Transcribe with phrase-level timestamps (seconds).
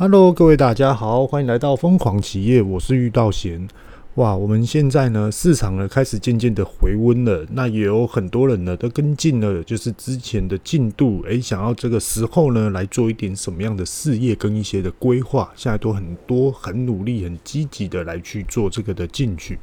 [0.00, 3.68] Hello，各位大家好，欢迎来到疯狂企业，我是玉道贤。
[4.14, 19.58] 哇，我们现在呢，市场呢开始渐渐的回温了，那也有很多人呢都跟进了，就是之前的进度，诶，想要这个时候呢来做一点什么样的事业跟一些的规划，现在都很多很努力、很积极的来去做这个的进取。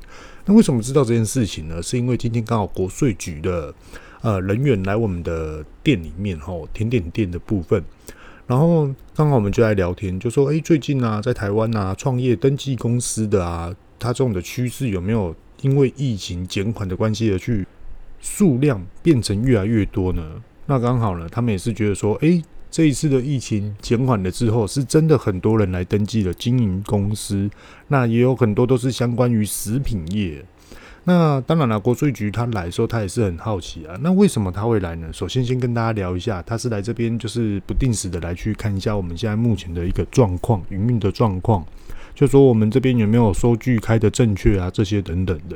[0.45, 1.81] 那为什么知道这件事情呢？
[1.81, 3.73] 是因为今天刚好国税局的
[4.21, 7.83] 呃人员来我们的店里面吼，甜点店的部分，
[8.47, 13.75] 然后刚好我们就来聊天，就说，诶，最近啊，在台湾啊，创业登记公司的啊。
[13.99, 17.65] 它这种的趋势有没有因为疫情减缓的关系而去
[18.19, 20.23] 数量变成越来越多呢？
[20.67, 27.49] 那刚好呢，他们也是觉得说，诶，这一次的疫情减缓了之后，是真的很多人来登记了经营公司，
[27.87, 30.45] 那也有很多都是相关于食品业。
[31.09, 33.95] 那当然了，国税局他来的时候，他也是很好奇啊。
[34.01, 35.07] 那为什么他会来呢？
[35.13, 41.65] 首先先跟大家聊一下，他是来这边就是不定时的来去看一下我们现在目前的一个状况，营运的状况。
[42.13, 44.69] 就说我们这边有没有收据开得正确啊？
[44.69, 45.55] 这些等等的。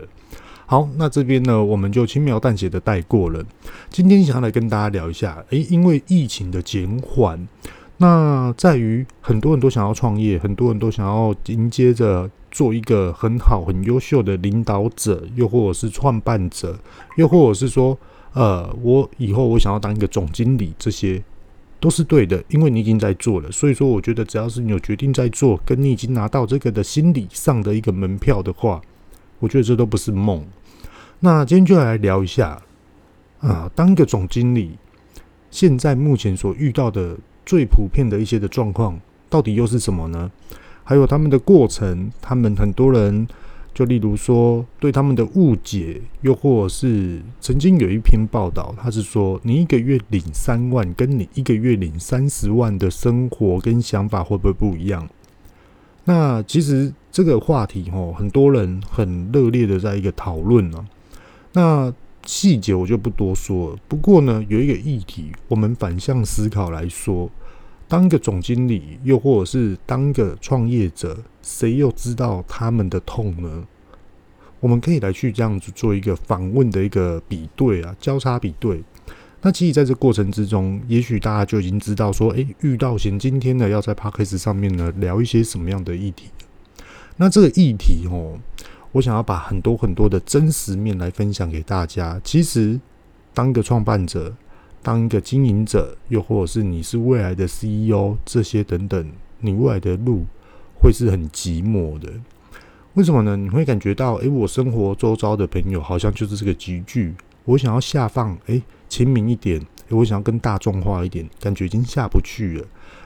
[0.65, 3.43] 好，那这边呢，我们就轻描淡写的带过了。
[3.89, 7.45] 今天想要来跟大家聊一下，诶，因为疫情的减缓，
[7.97, 16.77] 那在于很多人都想要创业，很多人都想要迎接着做一个很好、很优秀的领导者，又或者是创办者，
[17.17, 17.97] 又或者是说，
[18.33, 21.23] 呃，我以后我想要当一个总经理，这些。
[21.79, 28.79] 都是对的，因为你已经在做了，所以说我觉得只要是你有决定在做，跟你已经拿到这个的心理上的一个门票的话，
[29.39, 30.45] 我觉得这都不是梦。
[31.21, 32.61] 那今天就来聊一下
[33.39, 34.77] 啊，当一个总经理，
[35.49, 40.29] 现在目前所遇到的最普遍的一些的状况，到底又是什么呢？
[40.83, 43.27] 还有他们的过程，他们很多人。
[43.73, 55.07] 就例如说，对他们的误解，又或者是曾经有一篇报道，他是说，你一个月领三万，跟你一个月领三十万的生活跟想法会不会不一样？
[56.03, 60.85] 那其实这个话题哦，很多人很热烈的在一个讨论呢。
[61.53, 61.93] 那
[62.25, 63.77] 细节我就不多说了。
[63.87, 67.29] 不过呢，有一个议题，我们反向思考来说。
[67.91, 73.67] 当一个总经理，又或者是当一个创业者，谁又知道他们的痛呢？
[74.61, 78.81] 我们可以来去这样子做一个访问的一个比对啊，交叉比对。
[79.41, 86.29] 那其实在这过程之中，也许大家就已经知道说，诶，遇到贤今天呢要在 Podcast 上面呢聊一些什么样的议题。
[87.17, 88.39] 那这个议题哦，
[88.93, 92.21] 我想要把很多很多的真实面来分享给大家。
[92.23, 92.79] 其实，
[93.33, 94.33] 当一个创办者。
[94.83, 100.25] 当一个经营者，又或者是你是未来的 CEO，这些等等，你未来的路
[100.79, 102.11] 会是很寂寞的。
[102.95, 103.37] 为什么呢？
[103.37, 107.13] 你会感觉到，诶，我生活周遭的朋友好像就是这个集聚，
[107.45, 109.59] 我想要下放，诶，亲民一点，
[109.89, 112.65] 诶，我想要跟大众化一点，感觉已经下不去了。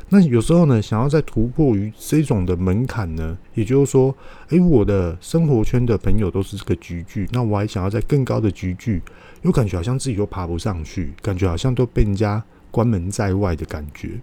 [0.09, 4.15] 那有时候呢，想要再突破于这种的门槛呢，也就是说，
[4.49, 9.01] 诶，我的生活圈的朋友都是这个集聚，那我还想要在更高的集聚。
[9.45, 14.19] 有感觉好像自己又爬不上去，感觉好像都被人家关门在外的感觉，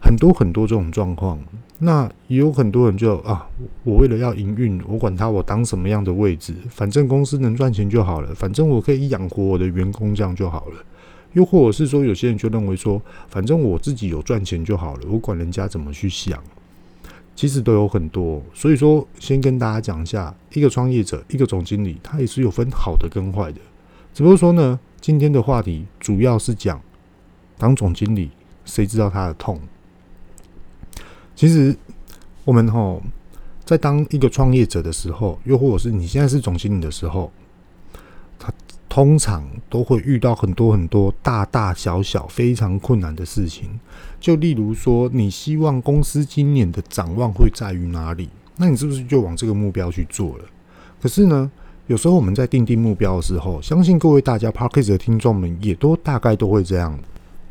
[0.00, 1.38] 很多很多这种状况。
[1.80, 3.46] 那也有很多人就啊，
[3.84, 10.82] 我为了要营运，我管他我当什么样的位置，反正公司能赚钱就好了，反正我可以养活我的员工这样就好了。
[11.34, 16.42] 又或者是说，有些人就认为说，反正我自己有赚钱就好了，我管人家怎么去想。
[17.36, 23.60] 其实都有很多，所以说先跟大家讲一下，一个创业者，一个总经理，他也是有分好的跟坏的。
[24.12, 26.80] 只不过说呢，今天的话题主要是讲
[27.56, 28.30] 当总经理，
[28.64, 29.60] 谁知道他的痛？
[31.34, 31.74] 其实
[32.44, 33.02] 我们吼
[33.64, 37.30] 在当一个创业者的时候，又或者是你现在是总经理的时候，
[38.38, 38.52] 他
[38.88, 43.78] 通常都会遇到很多很多大大小小非常困难的事情。
[44.18, 48.28] 就例如说，你希望公司今年的展望会在于哪里？
[48.56, 50.44] 那你是不是就往这个目标去做了？
[51.00, 51.50] 可是呢，
[51.90, 56.96] 有时候我们在定定目标的时候，相信各位大家 Podcast 的听众们也都大概都会这样。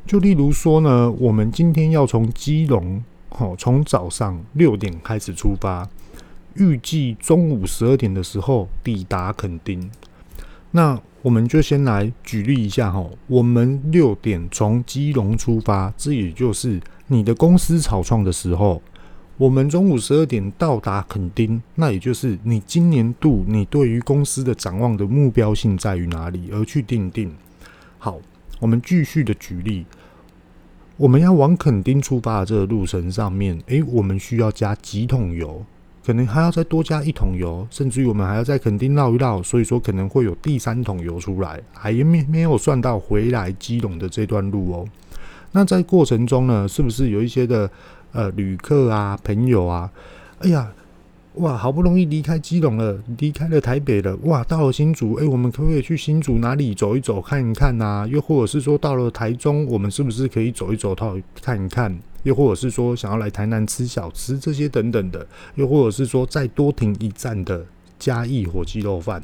[0.07, 5.85] 就例如说呢，我们今天要从基隆，好，从早上六点开始出发，
[6.53, 9.91] 预计中午十二点的时候抵达垦丁。
[10.71, 18.81] 那我们就先来举例一下哈，我们六点从基隆出发，这也就是你的公司草创的时候。
[19.39, 27.33] 我们中午十二点到达垦丁，那也就是你今年度你对于公司的展望的目标性在于哪里，而去订定。
[27.97, 28.19] 好，
[28.59, 29.85] 我们继续的举例，
[30.97, 35.63] 我们要往垦丁出发的这个路程上面，诶，我们需要加几桶油？
[36.05, 44.85] 可能还要再多加一桶油，甚至于我们还要在垦丁绕一绕，所以说可能会有第三桶油出来，还没没有算到回来基隆的这段路哦。
[45.53, 47.69] 那在过程中呢，是不是有一些的
[48.11, 49.91] 呃旅客啊、朋友啊，
[50.39, 50.71] 哎呀，
[51.35, 58.07] 哇，好不容易离开基隆了，离开了台北了，哇，到了新竹，哎，我们可不可以去新竹哪里走一走、看一看呐、啊？
[58.07, 61.97] 又或者是说到了台中，我们是不是可以走一走、套看一看？
[62.23, 65.25] 又或者是说想要来台南吃小吃这些等等的？
[65.55, 67.65] 又或者是说再多停一站的
[67.97, 69.23] 嘉义火鸡肉饭？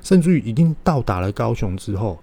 [0.00, 2.18] 甚至于已经到达了高雄之后，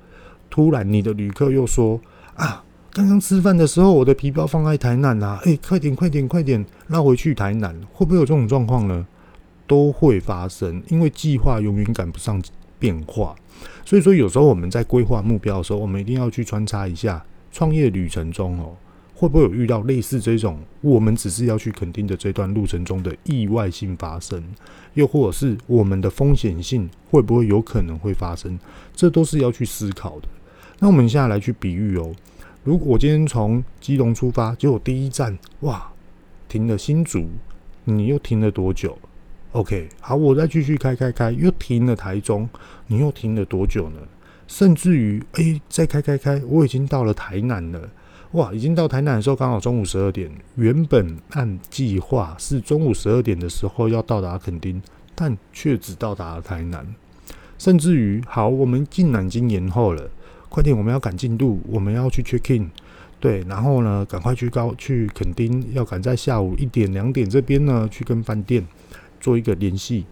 [0.50, 2.00] 突然你的旅客又说
[2.34, 9.08] ：“啊，刚刚吃饭的时候，我的皮包放在台南啊，哎，快点，快点，快点绕回去台南。”会不会有这种状况呢？
[9.66, 12.42] 都会发生，因为计划永远赶不上
[12.78, 13.34] 变化。
[13.86, 18.76] 所以说，有时候我们在规划目标的时候，我们一定要去穿插一下创业旅程中哦。
[19.16, 24.44] 会不会有遇到类似这种我们只是要去肯定的这段路程中的意外性发生？
[24.96, 28.60] 又或者是我们的风险性会不会有可能会发生？
[28.94, 30.28] 这都是要去思考的。
[30.80, 32.12] 那我们现在来去比喻哦，
[32.64, 35.92] 如果我今天从基隆出发，结果第一站哇
[36.48, 37.28] 停了新竹，
[37.86, 38.96] 你又停了多久
[39.54, 42.48] ？OK，好，我再继续开开开，又停了台中，
[42.86, 43.98] 你又停了多久呢？
[44.48, 47.90] 甚至于诶，再开开开，我已经到了台南了。
[48.34, 50.30] 哇，已经到台南的时候，刚好中午十二点。
[50.56, 54.80] 原本按计划是中午十二点的时候要到达垦丁，
[55.16, 56.86] 但却只到达了台南。
[57.58, 60.10] 甚至于，好，我们竟然已经延后了。
[60.52, 62.70] 快点，我们要赶进度，我们要去 check in。
[63.22, 68.68] 对，然后呢，赶快去高去垦丁，要赶在下午一点两点这边呢，去跟饭店
[69.22, 70.06] 做一个联系。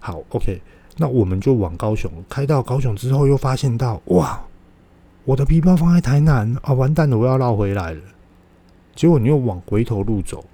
[0.00, 0.60] 好，OK，
[0.96, 4.42] 那我们就往高雄开到高雄之后，又发现到哇。
[5.24, 7.16] 我的皮包放在台南啊，完蛋了！
[7.16, 8.00] 我要绕回来了。
[8.94, 10.44] 结果你又往回头路走，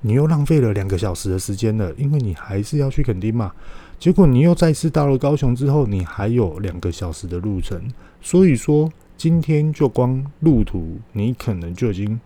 [0.00, 3.52] 你又浪费了两个小时的时间了，因为你还是要去垦丁嘛。
[3.98, 7.80] 结果你又再次到了高雄之后，你还有两个小时的路程。
[8.20, 12.20] 所以说，今天就光路途，你可能就已经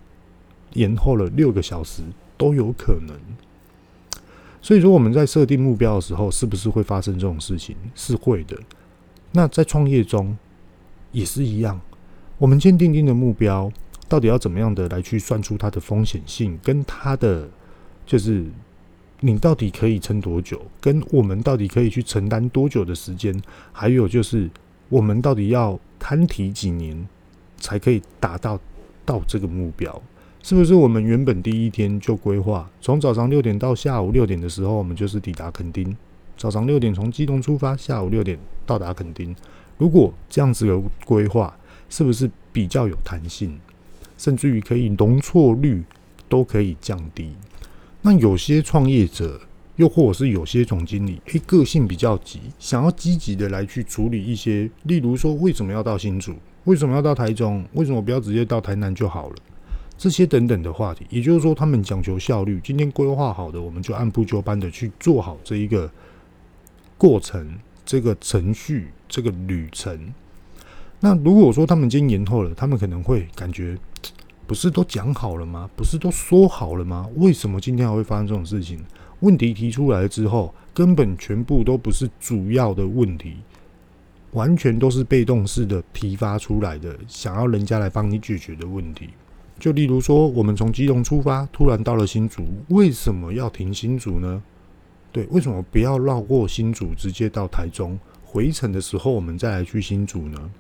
[0.75, 2.02] 延后了六个小时
[2.37, 3.17] 都有可能。
[4.61, 7.76] 所以说，我们在设定目标的时候，是不是会发生这种事情？
[7.94, 8.58] 是会的。
[9.32, 10.37] 那在创业中，
[11.12, 11.81] 也是一样，
[12.38, 13.70] 我们先定定的目标，
[14.08, 17.49] 到底要怎么样的来去算出它的风险性，跟它的
[18.06, 18.46] 就是
[19.20, 23.38] 你到底可以撑多久，跟我们到底可以去承担多久的时间，
[23.70, 24.49] 还有就是
[24.94, 27.05] 我们到底要摊提几年
[27.58, 28.56] 才可以达到
[29.05, 30.00] 到这个目标，
[30.41, 35.96] 是不是我们原本第一天就规划，从早上六点到下午六点的时候，我们就是抵达垦丁，
[36.37, 39.35] 早上六点从基隆出发，下午六点到达垦丁。
[39.79, 41.52] 如果这样子的规划，
[41.91, 43.58] 是不是比较有弹性，
[44.17, 45.82] 甚至于可以容错率
[46.29, 47.32] 都可以降低？
[48.02, 49.41] 那有些创业者，
[49.76, 56.35] 又或者是有些总经理，诶，个性比较急，想要积极的来去处理一些，例如说，为什么要到新竹？
[56.65, 57.65] 为什么要到台中？
[57.73, 59.37] 为什么不要直接到台南就好了？
[59.97, 62.61] 这些等等的话题，也就是说，他们讲求效率。
[62.62, 65.91] 今天规划好的，我们就按部就班的去做好这一个
[66.97, 67.59] 过程。
[67.87, 70.11] 这个程序，这个旅程，
[71.00, 73.77] 那如果说他们今天延后了，他们可能会感觉，
[74.47, 75.69] 不是都讲好了吗？
[75.77, 77.06] 不是都说好了吗？
[77.17, 78.82] 为什么今天还会发生这种事情？
[79.25, 83.37] 问题提出来之后，根本全部都不是主要的问题，
[84.32, 89.09] 完全都是被动式的提发出来的，想要人家来帮你解决的问题。
[89.59, 94.43] 就例如说，我们从基隆出发，突然到了新竹，为什么要停新竹呢？
[95.10, 97.99] 对，为什么不要绕过新竹，直接到台中？
[98.25, 100.51] 回程的时候，我们再来去新竹呢？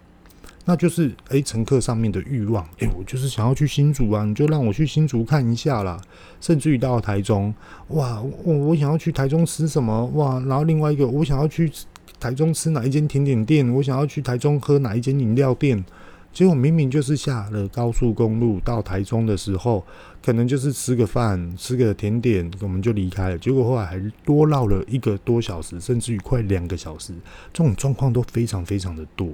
[0.66, 6.00] 那就是，哎，乘客上面的欲望，哎，我就是想要去新竹啊，你就让我去新竹看一下啦。
[6.40, 7.54] 甚至于到台中，
[7.88, 10.06] 哇，我我想要去台中吃什么？
[10.14, 11.70] 哇，然后另外一个，我想要去
[12.18, 13.70] 台中吃哪一间甜点店？
[13.74, 15.84] 我想要去台中喝哪一间饮料店？
[16.32, 19.84] 结果明明就是下了高速公路到台中的时候，
[20.20, 23.38] 可能就是吃个饭、吃个甜点，我们就离开了。
[23.38, 27.12] 结果后来还多绕了一个多小时，甚至于快两个小时，
[27.52, 29.28] 这种状况都非常非常的多。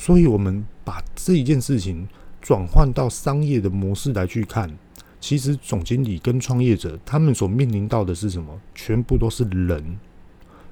[0.00, 2.08] 所以，我们把这一件事情
[2.40, 4.78] 转换到商业的模式来去看，
[5.20, 8.58] 其实总经理跟创业者他们所面临到的是什么？
[8.74, 9.98] 全部都是人，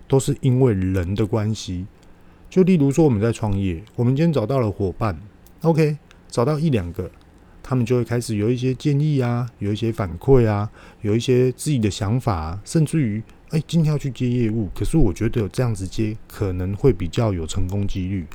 [0.09, 1.85] 都是因为人的关系。
[2.49, 5.21] 就例如说，我们在创业，我们今天找到了伙伴
[5.61, 5.99] ，OK，
[6.31, 7.11] 找到一两个，
[7.63, 10.71] 他们就会开始有一些建议啊，有一些反馈啊，
[11.03, 18.27] 有一些自己的想法啊，甚至于，哎，今天要去接业务，可是我觉得这样子接可能会比较有成功几率。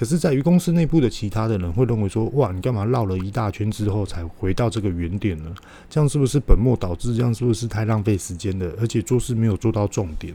[0.00, 5.54] 可是，在于公司内部的其他的人会认为说，哇，你干嘛绕了一大圈之后才回到这个原点呢？
[5.90, 7.14] 这样是不是本末倒置？
[7.14, 8.72] 这样是不是太浪费时间了？
[8.80, 10.34] 而且做事没有做到重点，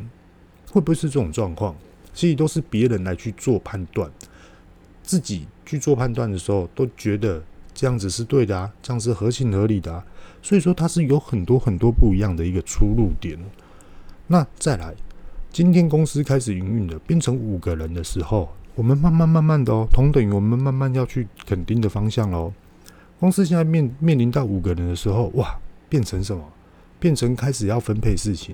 [0.69, 1.75] 会不会是这种状况？
[2.13, 4.07] 其实都是别人来去做判断，
[5.01, 7.43] 自己去做判断的时候，都觉得
[7.73, 10.05] 这样子是对的啊，这样是合情合理的啊。
[10.43, 13.35] 所以说它是有很多很多不一样的一个出入点。
[14.27, 14.93] 那再来，
[15.51, 22.51] 今天公司开始营运了，变成五个人的时候，我们慢慢慢慢的哦，同等于我们慢慢要去肯定的方向喽。
[23.17, 26.43] 公司现在面面临到五个人的时候，哇，变成什么？
[26.99, 28.53] 变成开始要分配事情，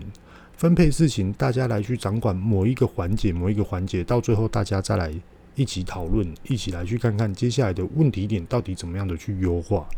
[0.56, 5.12] 分配事情，大家来去掌管某一个环节，某一个环节，到最后大家再来
[5.56, 9.90] 一起讨论，一起来去看看接下来的问题点到底怎么样的去优化。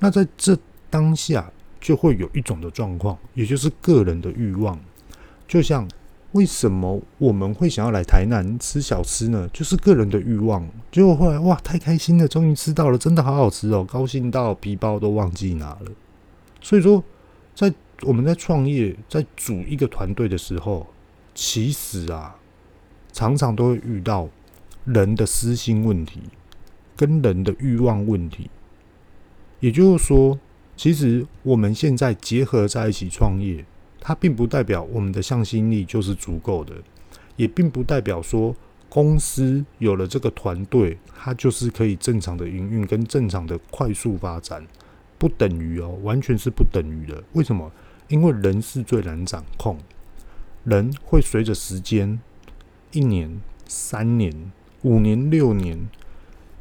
[0.00, 0.58] 那在这
[0.90, 1.48] 当下，
[1.80, 4.76] 就会有一种的状况，也就是个人的欲望，
[5.46, 5.88] 就像。
[6.32, 9.48] 为什么我们会想要来台南吃小吃呢？
[9.50, 10.68] 就是个人的欲望。
[10.92, 15.90] 结果后来哇，太开心了，终于吃到了，真的好好吃哦，高兴到皮包都忘记拿了。
[16.60, 17.02] 所以说，
[17.54, 20.86] 在我们在创业、在组一个团队的时候，
[21.34, 22.36] 其实啊，
[23.10, 24.28] 常常都会遇到
[24.84, 26.20] 人的私心问题
[26.94, 28.50] 跟人的欲望问题。
[29.60, 30.38] 也就是说，
[30.76, 33.64] 其实我们现在结合在一起创业。
[34.08, 36.74] 它并不代表我们的向心力就是足够的，
[37.36, 38.56] 也并不代表说
[38.88, 44.66] 公司有了这个团队，它就是可以正常的营运跟正常的快速发展，
[45.18, 47.22] 不等于哦，完全是不等于的。
[47.34, 47.70] 为什么？
[48.08, 49.76] 因为人是最难掌控，
[50.64, 52.18] 人会随着时间，
[52.92, 54.32] 一年、三年、
[54.84, 55.86] 五年、六年，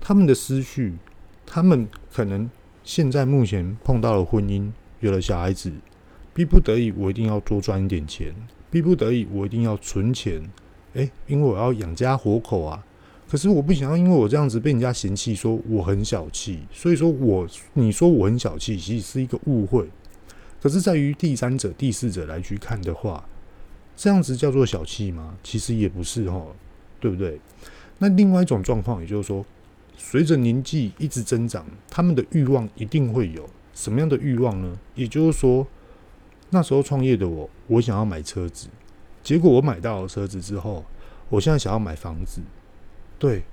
[0.01, 0.97] 他们的思绪，
[1.45, 2.51] 他们可能
[2.83, 5.71] 现在目前碰到了婚姻，有了小孩子。
[6.37, 8.31] 逼不得已，我一定要多赚一点钱；
[8.69, 10.39] 逼不得已，我一定要存钱。
[10.93, 12.85] 诶，因为我要养家活口啊。
[13.27, 16.59] 可是我不想要，因为我这样子被人家嫌弃，说我很小气。
[16.71, 19.87] 所以说我，你说我很小气，其实是一个误会。
[20.61, 23.27] 可是，在于第三者、第四者来去看的话，
[23.95, 25.35] 这样子叫做小气吗？
[25.41, 26.45] 其实也不是哈，
[26.99, 27.41] 对不对？
[27.97, 29.43] 那另外一种状况，也就是说，
[29.97, 34.77] 随着年纪一直增长，他们的欲望一定会有什么样的欲望呢？
[34.93, 35.65] 也就是说。
[36.49, 38.67] 那时候创业的我，我想要买车子，
[39.21, 40.85] 结果我买到车子之后，
[41.29, 42.41] 我现在想要买房子。
[43.19, 43.43] 对，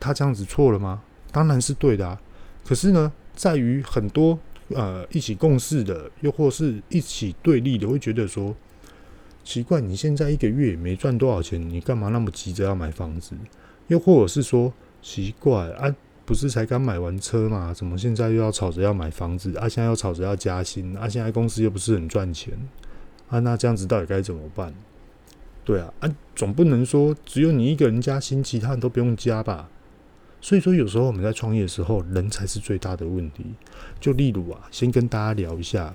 [0.00, 1.02] 他这样子错了吗？
[1.30, 2.20] 当然是对的啊。
[2.64, 4.38] 可是呢，在于很多
[4.70, 8.54] 呃一起共事的，又或是一起对立的，会觉得说
[9.44, 13.36] 奇怪，你现在一个月没赚多少钱，你干嘛那么急着要买房子？
[13.88, 15.94] 又或者是说奇怪啊。
[16.24, 17.74] 不是才刚买完车嘛？
[17.74, 19.56] 怎么现在又要吵着要买房子？
[19.56, 20.96] 啊，现在又吵着要加薪？
[20.96, 22.56] 啊，现在公司又不是很赚钱？
[23.28, 24.72] 啊，那这样子到底该怎么办？
[25.64, 29.68] 对啊，啊，总不能说只有你一个人加薪，其他人都不用加吧？
[30.40, 33.46] 所以说，有时候我们在创业的时候，人才是最大的问题。
[34.00, 35.94] 就例如啊，先跟大家聊一下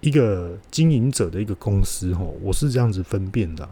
[0.00, 3.68] 一个经营者的一个公司吼，我是这样子分辨的。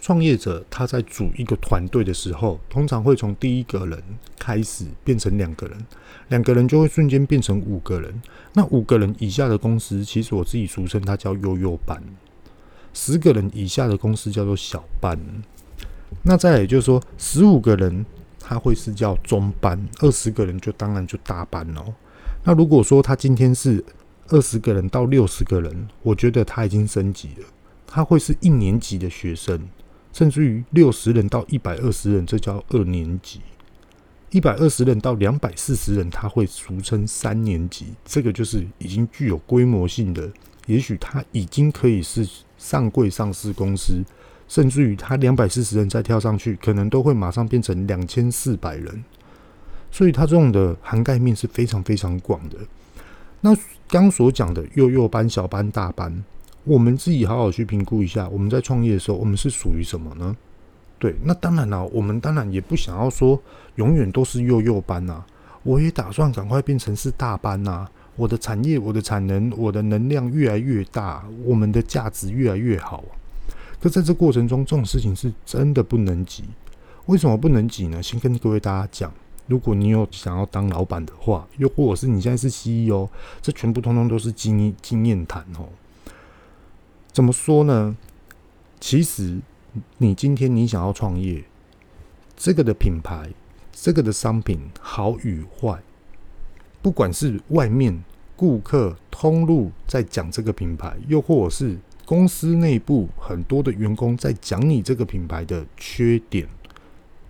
[0.00, 4.02] 创业者他在组一个团队的时候，通常会从第一个人
[4.38, 5.86] 开始变成两个人，
[6.28, 8.22] 两个人就会瞬间变成五个人。
[8.54, 11.98] 那五个人以下的公司，其实我自己俗称它叫悠悠班；
[12.94, 15.18] 十个人以下的公司叫做小班。
[16.22, 18.04] 那再也就是说，十五个人
[18.40, 21.84] 他会是叫中班，二十个人就当然就大班了。
[22.42, 23.84] 那如果说他今天是
[24.28, 27.46] 二十个人到六十个人，我觉得他已经升级了，
[27.86, 29.60] 他会是一年级的学生。
[30.20, 33.38] 甚至于六十人到一百二十人，这叫二年级；
[34.28, 37.86] 一百二十人到两百四十人，他会俗称三年级。
[38.04, 40.30] 这个就是已经具有规模性的，
[40.66, 44.04] 也许他已经可以是上柜上市公司，
[44.46, 49.02] 甚至于他两百四十人再跳上去，可能都会马上变成两千四百人。
[49.90, 52.58] 所以，他这种的涵盖面是非常非常广的。
[53.40, 53.56] 那
[53.88, 56.22] 刚所讲的幼幼班、小班、大班。
[56.64, 60.36] 我们自己好好去评估一下，我们在创业的时候，我们是属于什么呢？
[60.98, 63.40] 对，那当然了，我们当然也不想要说
[63.76, 65.24] 永远都是幼幼班呐，
[65.62, 67.88] 我也打算赶快变成是大班呐。
[68.16, 73.02] 我的产业、我的产能、我的能量越来越大，我们的价值越来越好。
[73.80, 76.44] 可在这过程中，这种事情是真的不能急。
[77.06, 78.02] 为什么不能急呢？
[78.02, 79.10] 先跟各位大家讲，
[79.46, 83.08] 如果你有想要当老板的话，又或者是你现在是 CEO，
[83.40, 85.66] 这全部通通都是经经验谈哦。
[87.12, 87.96] 怎么说呢？
[88.78, 89.40] 其实，
[89.98, 91.42] 你今天你想要创业，
[92.36, 93.28] 这个的品牌，
[93.72, 95.82] 这个的商品好与坏，
[96.80, 98.02] 不管是外面
[98.36, 101.76] 顾客通路在讲这个品牌，又或者是
[102.06, 106.48] 公司内部很多的员工在讲你这个品牌的缺点，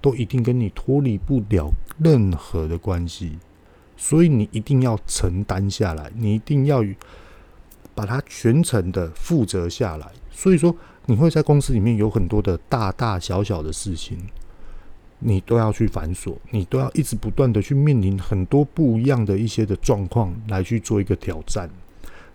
[0.02, 3.38] 都一定跟你脱离不了任何的关系。
[3.96, 6.84] 所以你一定要承担下来，你一定要。
[8.00, 14.16] 把它全程的负责下来，所以说你会在公司里面有很多的大大小小的事情。
[15.18, 21.68] 你都要去繁琐，你都要一直不断的去面临很多不一样的一些的状况来去做一个挑战。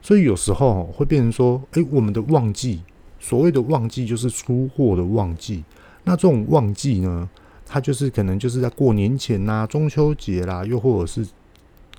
[0.03, 2.83] 所以有时候会变成说，诶，我们的旺季，
[3.19, 5.63] 所谓的旺季就是出货的旺季。
[6.03, 7.27] 那这种旺季呢，
[7.65, 11.27] 它就是可能就是在过年前呐、中秋节啦，又或者是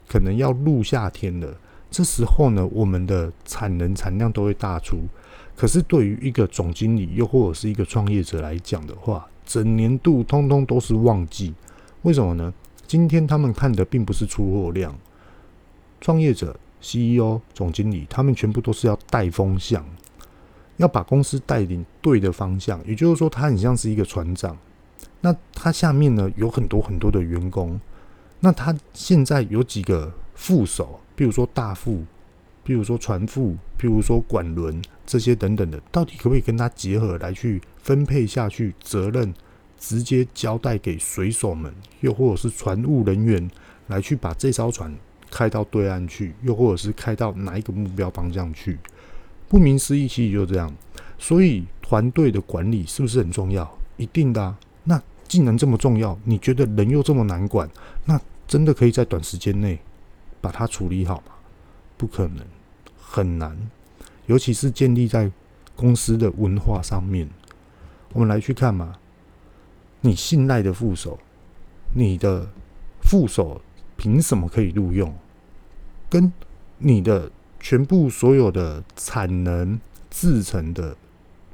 [0.07, 1.53] 可能要入夏天了。
[1.97, 4.99] 这时候呢，我们的产能产量都会大出。
[5.57, 11.55] 可是对于一个总经理又或者是一个创业者来讲的话，整年度通通都是旺季。
[12.03, 12.53] 为什么呢？
[12.87, 14.95] 今天他们看的并不是出货量，
[15.99, 19.83] 创业者、CEO、总经理他们全部都是要带风向，
[20.77, 22.79] 要把公司带领对的方向。
[22.87, 24.55] 也就是说，他很像是一个船长。
[25.23, 27.81] 那他下面呢，有很多很多的员工，
[28.41, 31.01] 那他现在有几个副手？
[31.17, 32.05] 比如说大副，
[32.63, 39.35] 比如说船副，比如说管轮这些等等的，到底可不可以跟他结合来去分配下去责任，
[39.79, 43.51] 直接交代给水手们，又或者是船务人员
[43.89, 44.95] 来去把这艘船
[45.31, 48.79] 开到对岸去，又或者是开到哪一个目标方向去？
[49.49, 50.73] 顾名思义，其实就这样。
[51.19, 53.79] 所以团队的管理是不是很重要？
[53.97, 54.55] 一定的。
[54.85, 57.69] 那既然这么重要，你觉得人又这么难管，
[58.05, 59.79] 那真的可以在短时间内？
[60.47, 61.33] 把它处理好吗？
[61.97, 62.47] 不可能，
[62.97, 63.59] 很难，
[64.27, 65.29] 尤其是建立在
[65.75, 67.29] 公司的文化上面。
[68.13, 68.97] 我们来去看嘛，
[70.03, 71.19] 你信赖的副手，
[71.95, 72.47] 你的
[73.03, 73.61] 副手
[73.97, 75.13] 凭什么可以录用？
[76.09, 76.33] 跟
[76.79, 80.97] 你的全部所有的产能制成的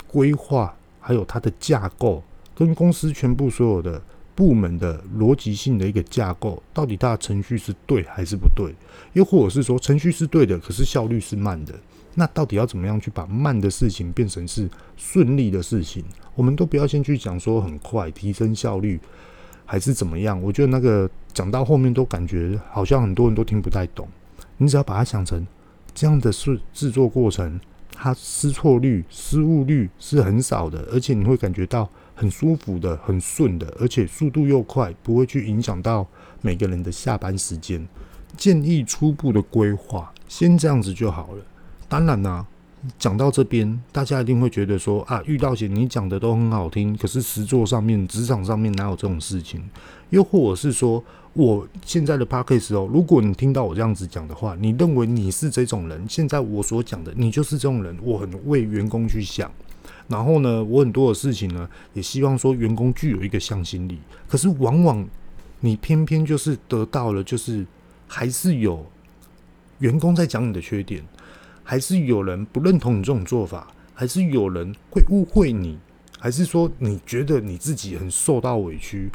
[0.06, 2.22] 规划，还有它的架构，
[2.54, 4.02] 跟公司全部所有的。
[4.34, 8.74] 部门的逻辑性的一个架构，到底它的程序是对还是不对？
[9.12, 11.74] 又或者是说程序是对的，可是效率是慢的？
[12.14, 16.04] 那到底要怎么样去把慢的事情变成是顺利的事情？
[16.34, 18.98] 我们都不要先去讲说很快提升效率，
[19.66, 20.40] 还是怎么样？
[20.42, 24.08] 我觉得那个讲到后面都感觉好像很多人都听不太懂。
[24.56, 25.46] 你只要把它想成
[25.94, 27.60] 这样的是制作过程，
[27.92, 31.88] 它失错率、失误率是很少的，而且你会感觉到。
[32.22, 36.06] 很舒服的，很顺的，而且速度又快，不会去影响到
[36.40, 37.84] 每个人的下班时间。
[38.36, 41.44] 建议初步的规划，先这样子就好了。
[41.88, 42.46] 当然啦、
[42.96, 49.68] 讲到这边，大家一定会觉得说啊，遇到些你讲的都很好听，可是实作上面、职场上面哪有这种事情？
[50.10, 59.50] 又或者是说，我现在的 Podcast 哦，如果你听到我这样子讲的话，你认为你是这种人，现在我所讲的，你就是这种人，我很为员工去想。
[60.08, 63.98] 然后呢，我很多的事情呢，也希望说员工具有一个向心力。
[64.28, 65.06] 可是往往
[65.60, 67.66] 你偏偏就是得到了，就是
[68.06, 68.84] 还是有
[69.78, 71.02] 员工在讲你的缺点，
[71.62, 75.78] 还是有人不认同你这种做法，还是有人会误会你，
[76.18, 79.10] 还是说你觉得你自己很受到委屈，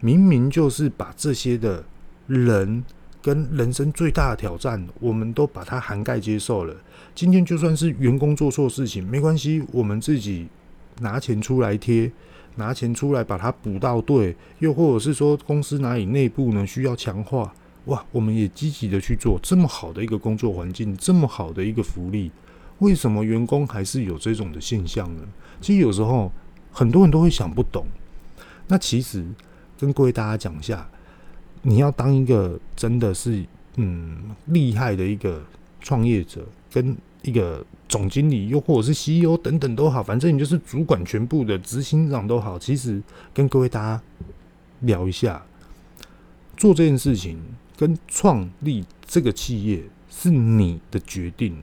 [0.00, 1.84] 明明就是把这些的
[2.26, 2.84] 人。
[3.28, 6.74] 跟人生最大的挑战，我们都把它涵盖接受了。
[7.14, 10.48] 今天就算是员工做错事情，没关系，我们自己
[11.00, 12.10] 拿钱出来贴，
[12.56, 14.34] 拿钱出来把它补到对。
[14.60, 17.52] 又或者是说，公司哪里内部呢需要强化，
[17.84, 19.38] 哇，我们也积极的去做。
[19.42, 22.30] 这么好的一个工作环境，这么好的一个福利，
[22.78, 25.22] 为什么员工还是有这种的现象呢？
[25.60, 26.32] 其实有时候
[26.72, 27.84] 很多人都会想不懂。
[28.68, 29.22] 那其实
[29.78, 30.88] 跟各位大家讲一下。
[31.62, 33.44] 你要当一个真的是
[33.76, 35.42] 嗯厉害的一个
[35.80, 42.58] 创业者，跟一个总经理，又或者是 CEO 等等都好，反正你就是主管全部的执行长都好。
[42.58, 43.02] 其实
[43.34, 44.02] 跟各位大家
[44.80, 45.44] 聊一下，
[46.56, 47.38] 做这件事情
[47.76, 51.56] 跟创立这个企业是你的决定，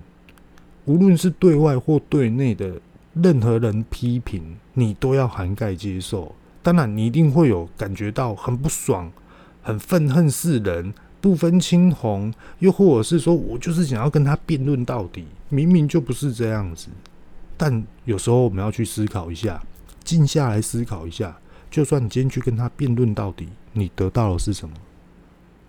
[0.86, 2.80] 无论是对外或对内的
[3.14, 6.36] 任何人批评，你都要涵盖接受。
[6.62, 9.12] 当然，你一定会有感觉到很不爽。
[9.66, 16.90] 很愤恨世人，不分青红，又或者是说我就是想要跟他辩论到底，明明就不是这样子。
[17.58, 19.60] 但有时候我们要去思考一下，
[20.04, 21.36] 静下来思考一下，
[21.72, 24.76] 就算你今天去跟他辩论到底，你得到的是什么？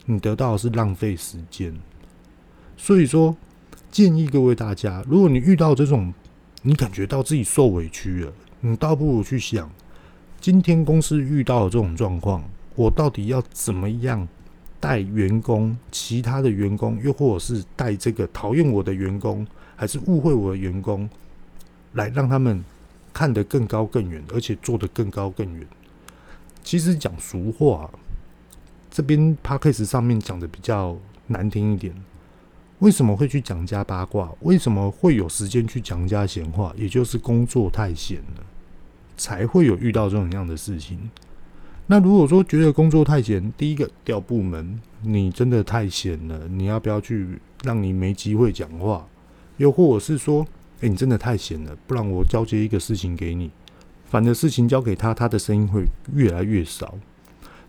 [0.04, 1.74] 你得到的是浪费时间。
[2.76, 3.34] 所以说，
[3.90, 6.12] 建议各位大家，如果你遇到这种，
[6.60, 9.70] 你感觉到自己受委屈了，你倒不如去想，
[10.38, 12.44] 今天公司遇到的这种状况。
[12.76, 14.28] 我到底要怎么样
[14.78, 15.76] 带员工？
[15.90, 21.08] 其他的员工，又或者是带这个讨厌我的员工，还是误会我的员工，
[21.94, 22.62] 来让他们
[23.12, 25.66] 看得更高更远，而且做得更高更远。
[26.62, 27.90] 其实讲俗话，
[28.90, 30.96] 这边 Podcast 上面讲的比较
[31.28, 31.94] 难听一点。
[32.80, 34.30] 为什么会去讲家八卦？
[34.40, 36.74] 为什么会有时间去讲家闲话？
[36.76, 38.44] 也就是工作太闲了，
[39.16, 41.10] 才会有遇到这种样的事情。
[41.88, 49.06] 那如果说觉得工作太闲，第一个调部门，你真的太闲了，你要不要去让你没机会讲话？
[49.58, 50.44] 又或者是说，
[50.80, 53.50] 诶，你真的太闲了，不然我交接一个事情给你，
[54.04, 56.94] 反的事情交给他，他的声音会越来越少。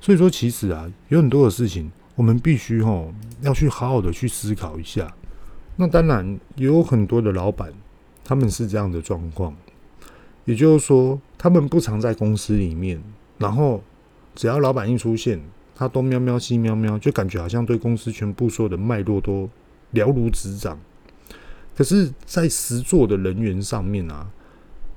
[0.01, 5.13] 所以说，其实啊，有很多的事情，我们必须吼要去好好的去思考一下。
[5.75, 7.71] 那当然也有很多的老板，
[8.23, 9.55] 他们是这样的状况，
[10.45, 12.99] 也就是说，他们不常在公司里面，
[13.37, 13.81] 然后
[14.37, 15.41] 只要老板一出现，
[15.75, 19.49] 他东喵喵西喵喵，就感觉好像对公司全部所有的脉络都
[19.91, 20.79] 了如指掌。
[21.75, 24.29] 可是，在实作的人员上面啊，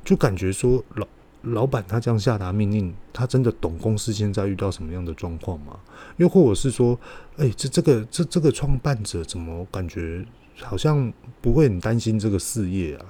[0.05, 1.09] 就感觉说老
[1.43, 5.79] 老板他这样下达命令，他真的懂公司现在遇到什么样的状况吗？
[6.19, 6.99] 又或者是说，
[7.39, 10.23] 哎，这这个这这个创办者怎么感觉？
[10.63, 13.07] 好像不会很担心这个事业啊，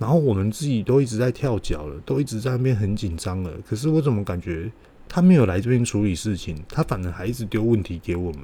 [0.00, 3.52] 然后我们自己都一直在跳脚了，都一直在那边很紧张了。
[3.64, 4.68] 可是我怎么感觉
[5.12, 8.42] 他没有来这边处理事情，他反而还一直丢问题给我们，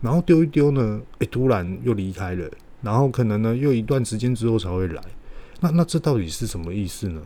[0.00, 2.50] 然后丢一丢呢，诶，突然又离开了，
[2.82, 5.00] 然后可能呢又一段时间之后才会来。
[5.60, 7.22] 那那这到底是什么意思呢？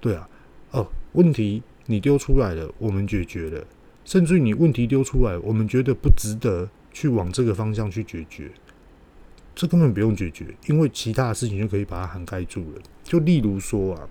[0.00, 0.26] 对啊，
[0.70, 3.62] 哦，问题你丢出来了，我们解决了，
[4.06, 8.50] 甚至于你问题丢出来，我们觉得不值得去往这个方向去解决。
[9.54, 12.80] 这根本不用解决，因为其他的事情就可以把它涵盖住了。
[13.04, 14.08] 就例如说啊，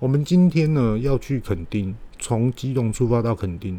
[0.00, 3.78] 我们今天呢要去垦丁，从基隆出发到垦丁，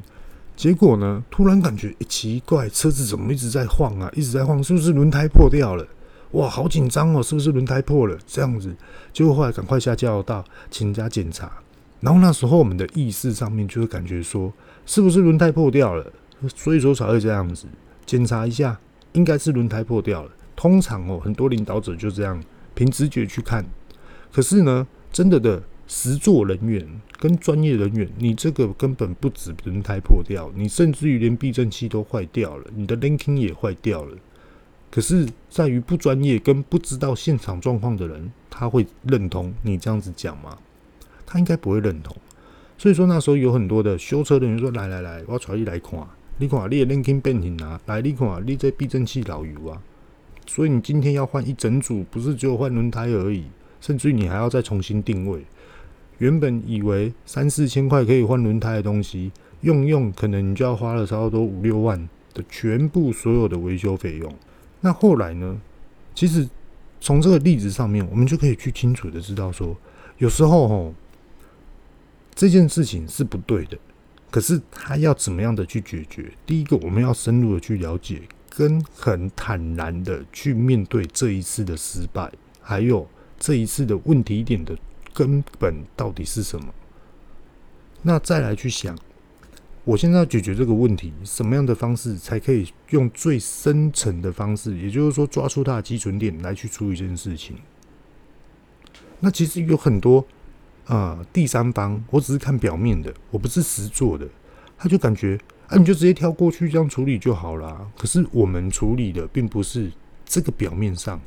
[0.56, 5.88] 结果呢突然感觉、欸、奇怪，车子怎么一直在晃啊，一直在晃，是不是轮胎破掉了？
[6.34, 8.16] 哇，好紧张哦，是不是轮胎破了？
[8.28, 8.72] 这样子，
[9.12, 11.52] 结果后来赶快下交流道，请人家检查。
[12.02, 14.54] 然后那时候我们的意识上面就会感觉说，
[14.86, 16.06] 是不是轮胎破掉了？
[16.56, 17.66] 所以说才会这样子
[18.06, 18.80] 检查一下，
[19.14, 20.30] 应该是轮胎破掉了。
[20.56, 22.40] 通常哦，很多领导者就这样
[22.76, 23.66] 凭直觉去看，
[24.32, 26.88] 可是呢，真的的实作人员
[27.20, 34.16] 跟专业人员，你这个根本不止轮胎破掉，你甚至于连避震器都坏掉了，你的 linking 也坏掉了。
[34.90, 40.58] 可是，在于不专业跟不知道现场状况的人，他会认同你这样子讲吗？
[41.26, 42.16] 他应该不会认同。
[42.78, 46.00] 所以说那时候有很多的修车的人说：“来来来，我带你来看，
[46.38, 49.82] 你看你的 linking 变形啊，来你看你这避震器老油啊。”
[50.48, 53.44] 所以你今天要换一整组，不是只有换轮胎而已，
[53.82, 55.46] 甚至于你还要再重新定位。
[56.22, 59.32] 原本以为三四千块可以换轮胎的东西，
[59.62, 61.98] 用用可能你就要花了差不多五六万
[62.36, 64.32] 的全部所有的维修费用。
[64.82, 65.60] 那后来呢？
[66.14, 66.48] 其实
[67.00, 69.76] 从这个例子上面，我们就可以去清楚的知道说，
[70.20, 70.94] 有时候吼
[72.36, 73.76] 这件事情是不对的，
[74.30, 76.32] 可是他要怎么样的去解决？
[76.46, 78.22] 第一个，我们要深入的去了解。
[78.48, 82.30] 跟很坦然的去面对这一次的失败，
[82.62, 83.08] 还有
[83.40, 84.78] 这一次的问题点的
[85.14, 86.74] 根本到底是什么？
[88.04, 88.98] 那再来去想，
[89.84, 97.58] 我现在要解决这个问题，什么样的方式才可以用最深层的方式，也就是说抓出它的基准点来去处理这件事情？
[99.20, 100.26] 那其实有很多
[100.86, 104.28] 啊、第三方，我只是看表面的，我不是实做的，
[104.78, 105.40] 他就感觉。
[105.68, 107.90] 啊、你就直接跳过去这样处理就好了。
[107.98, 109.90] 可是我们处理的并不是
[110.26, 111.18] 这个表面上，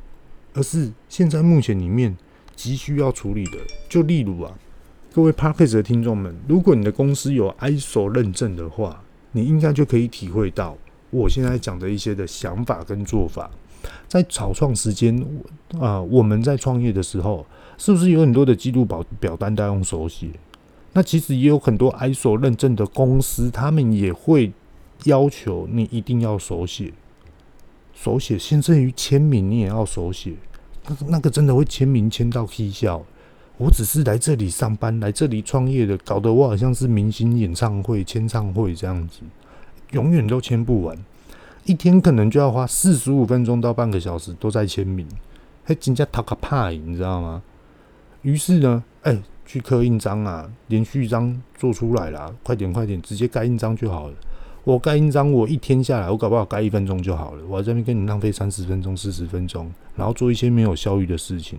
[0.53, 2.15] 而是现在目前里面
[2.55, 3.59] 急需要处理的。
[3.89, 4.53] 就例如啊，
[5.13, 10.77] 各位 Podcast 的听众们，如果你的公司有 ISO 认证的话，你应该就可以体会到
[11.11, 13.51] 我现在讲的一些的想法跟做法。
[14.09, 15.15] 在草创时间
[15.79, 17.45] 啊、我们在创业的时候，
[17.77, 20.29] 是不是有很多的记录表表单都要用手写？
[20.95, 24.53] 那其实也有很多 ISO 认证的公司，他们也会
[25.05, 26.93] 要求你一定要手写，
[27.93, 30.35] 手写，甚至于签名你也要手写。
[31.07, 33.03] 那个真的会签名签到气笑。
[33.57, 39.21] 我只是来这里上班，来这里创业的，搞得我好像是明星演唱会、签唱会这样子，
[39.93, 40.99] 永远都签不完，
[41.65, 45.07] 一天可能就要花四十五分钟到半个小时都在签名，
[45.63, 47.43] 还真叫讨个怕，你知道吗？
[48.23, 54.15] 于是呢，哎、去刻印章啊，连续章做出来了，快点快点，直接盖印章就好了。
[54.65, 57.45] 我盖印章，我一天下来，我搞不好盖一分钟就好了。
[57.47, 61.59] 我在这边跟你浪费三十分钟、四十分钟，然后做一些没有效率的事情，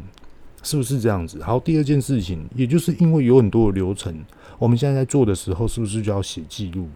[0.63, 1.39] 是不是这样子？
[1.43, 4.11] 好，第二件事情，也就是因为有很多的流程，
[4.57, 6.87] 我们现在在做的时候，是不是就要写记录？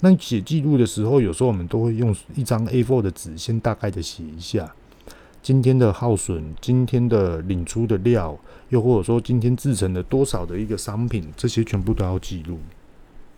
[0.00, 4.74] 那写记录的时候，有时候我们都会用一张 A4 的纸，先大概的写一下。
[5.42, 8.34] 今天的耗损，今天的领出的料，
[8.70, 12.58] 又或者说今天制成了多少的一个商品，这些全部都要记录，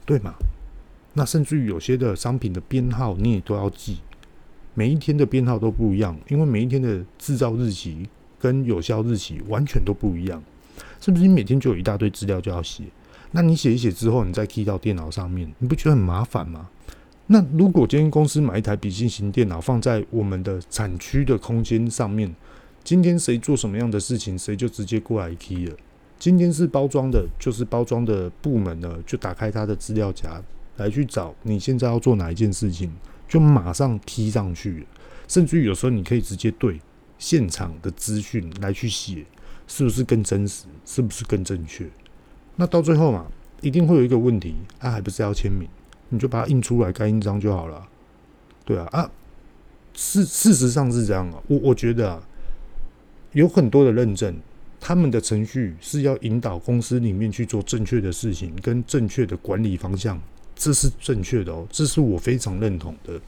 [0.06, 0.32] 对吗？
[1.14, 3.98] 那甚至于有些的商品的编号你也都要记，
[4.74, 10.42] 每一天的编号都不一样，因为每一天的制造日期跟有效日期完全都不一样，
[11.00, 11.26] 是不是？
[11.26, 12.84] 你每天就有一大堆资料就要写？
[13.32, 16.68] 那你写一写之后，你再 key 到电脑上面，你不觉得很麻烦吗？
[17.26, 22.34] 那如果今天公司买一台笔记型电脑放在我们的产区的空间上面，
[22.82, 25.76] 今天谁做什么样的事情，谁就直接过来 key 了。
[26.18, 30.42] 今天是包装的，就是包装的部门呢，就打开它的资料夹
[30.80, 32.90] 来去找你现在要做哪一件事情，
[33.28, 34.86] 就马上 key 上去。
[35.28, 36.80] 甚至于有时候你可以直接对
[37.18, 39.24] 现场的资讯来去写，
[39.68, 40.64] 是不是更真实？
[40.86, 41.86] 是不是更正确？
[42.56, 43.26] 那到最后嘛，
[43.60, 45.68] 一定会有一个问题，啊，还不是要签名？
[46.08, 47.86] 你就把它印出来，盖印章就好了。
[48.64, 49.10] 对啊，啊，
[49.94, 51.40] 事事实上是这样啊。
[51.46, 52.22] 我我觉得啊，
[53.32, 54.34] 有很多的认证，
[54.80, 60.20] 他们的程序是要引导公司里面去做正确的事情，跟正确的管理方向，
[60.60, 63.18] 这是正确的哦，这是我非常认同的。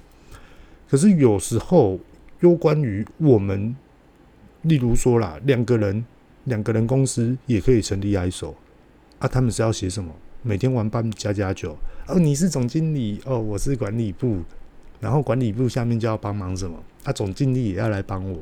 [0.86, 1.98] 可是有时候，
[2.40, 3.74] 又关于我们，
[4.60, 6.04] 例如说啦，两个人，
[6.44, 8.52] 两个人公司也可以成立 ISO
[9.18, 10.14] 啊，他们是要写什么？
[10.42, 11.74] 每天晚班加加酒。
[12.06, 14.40] 哦，你是总经理哦，我是管理部，
[15.00, 16.78] 然后管理部下面就要帮忙什么？
[17.04, 18.38] 啊，总经理也要来帮我，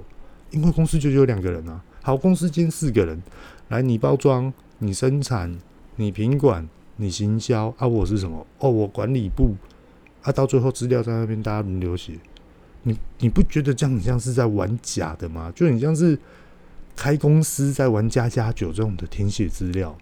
[0.50, 1.80] 因为公司就只有两个人啊。
[2.02, 3.22] 好，公司兼四个人，
[3.68, 5.56] 来，你包装，你生产，
[5.94, 6.68] 你品管，
[7.00, 8.46] 你行销啊，我是什么？
[8.58, 9.56] 哦，我管理部
[10.20, 12.12] 啊，到最后资料在那边大家轮流写，
[12.82, 15.50] 你你不觉得这样很像是在玩假的吗？
[15.56, 16.18] 就很像是
[16.94, 19.96] 开公司在玩加加酒这种的填写资料。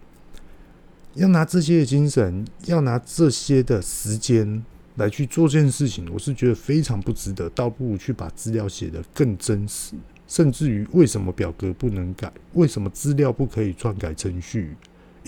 [1.14, 4.64] 要拿这些的精神，要拿这些的时间
[4.96, 7.48] 来去做这件事情，我是觉得非常不值得。
[7.50, 9.94] 倒不如去把资料写得更真实，
[10.26, 14.76] 甚至于为什么表格不能改，为什么资料不可以篡改程序？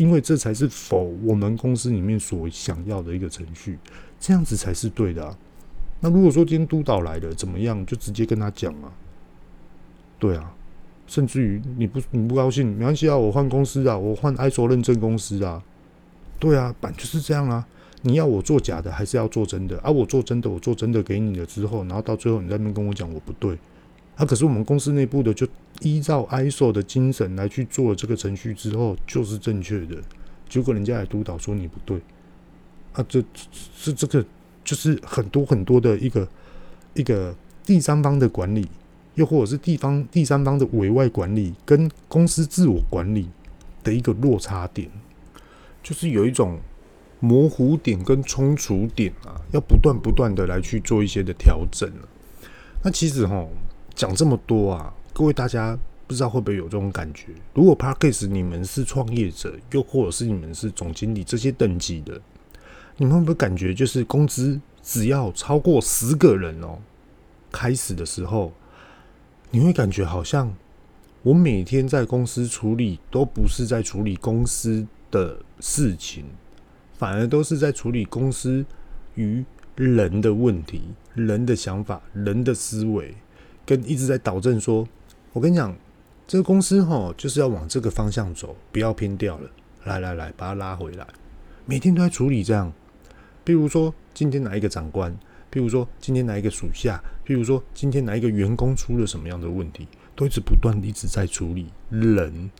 [0.00, 3.78] 因为这才是否我们公司里面所想要的一个程序，
[4.18, 5.36] 这样子才是对的啊。
[6.00, 8.90] 那如果说今天督导来了怎么样，就直接跟他讲啊。
[10.18, 10.54] 对啊，
[11.06, 15.62] 甚至于你不你不高兴，没关系啊，我换公司啊，我换 ISO 认证公司啊。
[16.38, 17.66] 对啊，板就是这样啊！
[18.00, 19.78] 你要我做假的，还是要做真的？
[19.80, 23.58] 啊，我做真的，我做真的给你了之后，然后到最后你在那边跟我讲我不对，
[24.20, 25.48] 啊，可是我们公司内部的就
[25.80, 29.96] 依照 ISO 的精神来去做这个程序之后，就是正确的。
[30.46, 31.98] 结果人家来督导说你不对，
[32.92, 33.24] 啊，这
[33.74, 34.22] 是这个
[34.62, 36.28] 就是很多很多的一个
[36.92, 38.68] 一个第三方的管理，
[39.14, 43.26] 又或者是地方第三方的委外管理跟公司自我管理
[43.82, 44.90] 的一个落差点。
[45.82, 46.58] 就是有一种
[47.20, 51.90] 模糊点跟冲突点啊，要不断不断的来去做一些的调整。
[52.82, 53.46] 那其实哈，
[54.00, 57.26] 讲这么多啊，各位大家不知道会不会有这种感觉？
[57.52, 62.18] 如果 Podcast 你们是创业者，又或者是你们是总经理这些等级的，
[62.96, 66.78] 你们会不会感觉就是工资只要超过十个人哦，
[67.52, 68.54] 开始的时候，
[69.50, 70.50] 你会感觉好像
[71.22, 76.24] 我每天在公司处理都不是在处理公司的事情，
[76.94, 78.64] 反而都是在处理公司
[79.16, 79.44] 与
[79.76, 83.14] 人的问题、人的想法、人的思维，
[83.70, 84.84] 跟一直在导正说
[85.32, 85.72] ：“我跟你讲，
[86.26, 89.48] 这个公司哈就是要往这个方向走，不要偏掉了。
[89.84, 91.06] 来来来，把它拉回来。”
[91.66, 92.72] 每天都在处理这样。
[93.46, 95.12] 譬如说，今天哪一个长官，
[95.52, 102.50] 譬如说今天哪一个属下，譬如说今天哪一个员工出了什么样的问题，都一直不断一直在处理人。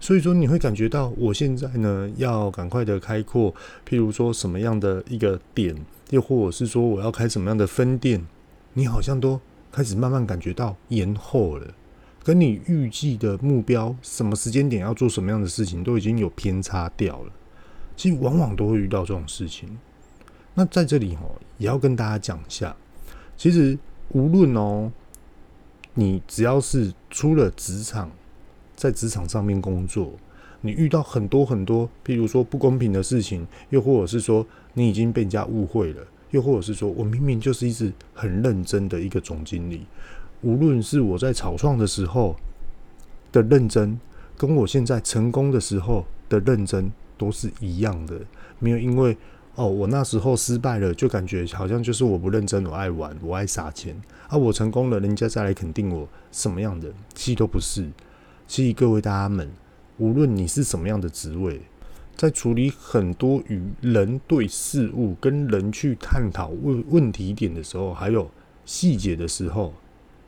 [0.00, 3.54] 所以说你会感觉到，我现在呢要赶快的开阔，
[3.88, 5.76] 譬如说什么样的一个点，
[6.10, 8.26] 又或者是说我要开什么样的分店，
[8.72, 9.40] 你好像都
[9.76, 11.66] 开始慢慢感觉到延后了，
[12.24, 17.32] 跟你预计的目标，什么时间点要做什么样的事情，都已经有偏差掉了。
[17.94, 19.68] 其实往往都会遇到这种事情。
[20.54, 22.74] 那在这里哦，也要跟大家讲一下，
[23.36, 24.90] 其实无论哦，
[25.92, 28.10] 你只要是出了职场。
[28.74, 30.12] 在职场上面工作，
[30.60, 36.02] 你遇到很多很多，譬如说不公平的事情，又或者是说你已经被人家误会了，
[36.36, 39.86] 又或者是说我明明就是一直很认真的一个总经理，
[40.42, 42.36] 无论是我在草创的时候
[43.32, 43.98] 的认真，
[44.36, 48.20] 跟我现在成功的时候的认真都是一样的，
[48.58, 49.16] 没有因为
[49.54, 57.88] 哦我那时候失败了，就感觉好像就是我不认真，我爱玩，我爱撒钱，啊我成功了，人家再来肯定我什么样的，其实都不是。
[58.46, 59.50] 其实各位大家们，
[59.96, 61.62] 无论你是什么样的职位，
[62.16, 68.30] 在处理很多与人对事物跟人去探讨问问题点的时候，还有
[68.64, 69.74] 细节的时候，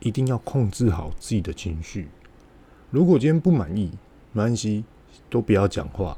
[0.00, 2.08] 一定要控制好自己的情绪。
[2.90, 3.90] 如果今天不满意，
[4.32, 4.84] 没关系，
[5.30, 6.16] 都不要讲话，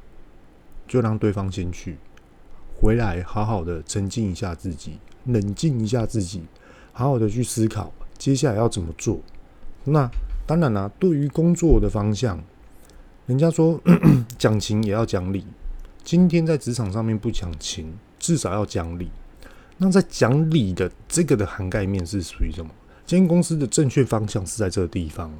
[0.89, 1.97] 就让对方先去，
[2.81, 6.43] 回来好好的沉静一下自己，冷静一下自己，
[6.93, 9.21] 好好的去思考接下来要怎么做。
[9.85, 10.11] 那。
[10.47, 12.43] 当然啦、啊，对于工作的方向，
[13.27, 13.81] 人家说
[14.37, 15.47] 讲情也要讲理，
[16.11, 19.09] 今天在职场上面不讲情，至少要讲理。
[19.79, 22.69] 那在讲理的这个的涵盖面是属于什么？
[23.07, 25.33] 今天公司的正确方向是在这个地方，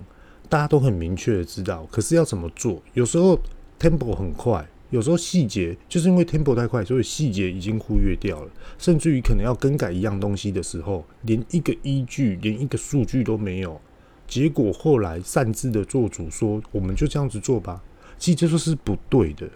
[0.49, 1.85] 大家都很明确的知道。
[1.91, 2.81] 可是要怎么做？
[2.95, 3.37] 有时候
[3.81, 8.49] tempo 很快，有时候细节就是因为 tempo 太快，所以细节已经忽略掉了。
[8.79, 13.81] 甚至于可能要更改一样东西的时候，连一个依据、连一个数据都没有。
[14.29, 17.83] 结果后来擅自的做主说，我们就这样子做吧。
[18.21, 19.51] 其实这就是不对的。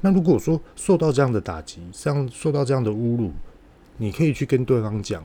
[0.00, 3.32] 那如果说受到这样的打击，这样受到这样的侮辱，
[3.98, 5.24] 你可以去跟对方讲，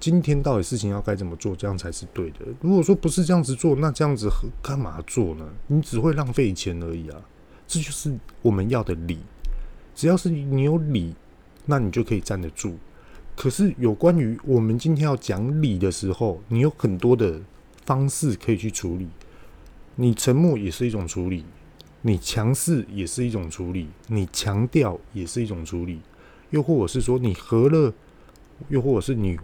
[0.00, 2.38] 今天到底事情要该怎么做，这样才是对的。
[2.60, 4.28] 如果说不是这样子做，那这样子
[4.62, 5.44] 干嘛做呢？
[5.66, 7.20] 你只会浪费钱而已啊！
[7.68, 9.18] 这就是我们要的理。
[9.94, 11.14] 只要是你有理，
[11.66, 12.76] 那你就可以站得住。
[13.36, 17.40] 可是有关于我们今天要讲理的时候，你有很多的
[17.84, 19.08] 方式可以去处理。
[19.96, 21.44] 你沉默也是一种处理，
[22.02, 26.00] 你强势也是一种处理，你强调也是一种处理。
[26.50, 27.92] 又或者是说你和乐，
[28.68, 29.38] 又或者是你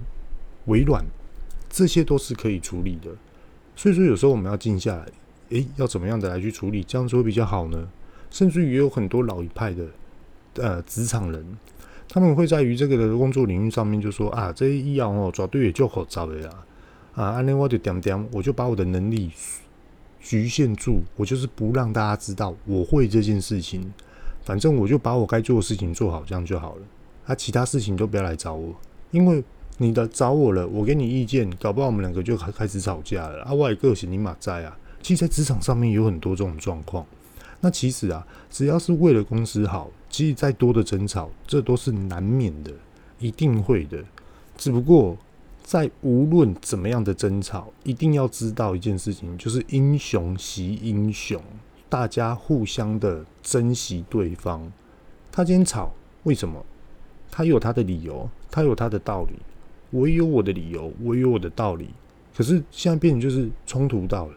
[0.67, 1.03] 委软，
[1.71, 3.11] 这些都是可以处理的。
[3.75, 5.07] 所以说有时候我们要静下来，
[5.51, 7.89] 诶，要怎么样的来去处理，这样子会比较好呢？
[8.31, 9.87] 甚至于有很多老一派的
[10.57, 11.43] 呃职场人，
[12.09, 16.51] 他们会在于这个的工作领域上面就说啊，这些医药哦，找对也就好找的呀
[17.15, 19.31] 啊，安尼我就点点，我就把我的能力
[20.21, 23.93] 局限住，我就是不让大家知道我会这件事情，
[24.43, 26.83] 反正我就把我该做的事情做好，这样就好了。
[27.27, 28.75] 啊、其他事情都不要来找我，
[29.11, 29.45] 因为
[29.77, 33.43] 你的找我了，我给你意见，搞不好我们两个就开开始吵架了。
[33.45, 37.07] 啊，我个性你马在啊，其实，在职场上面有很多这种状况。
[37.61, 42.73] 那其实啊，只要是为了公司好，其实再多的争吵，这都是难免的，
[43.19, 44.03] 一定会的。
[44.57, 45.17] 只不过，
[45.69, 51.39] 在无论怎么样的争吵，一定要知道一件事情，就是英雄惜英雄，
[51.91, 54.73] 大家互相的珍惜对方。
[55.31, 56.65] 他今天吵，为什么？
[57.31, 59.35] 他有他的理由，他有他的道理，
[59.91, 61.91] 我也有我的理由，我也有我的道理。
[62.35, 64.35] 可是现在变成就是冲突到了，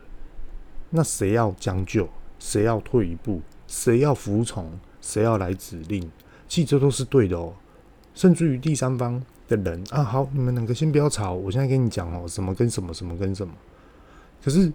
[0.89, 6.11] 那谁要将就，谁要退一步，谁要服从，谁要来指令，
[6.49, 7.53] 其实这都是对的哦。
[8.13, 13.53] 甚至于第三方的人啊，好，你们两个先不要吵，我现在跟你讲哦，什么跟什么，什么跟什么。
[14.43, 14.71] 可是